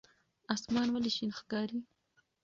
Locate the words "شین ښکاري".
1.15-1.79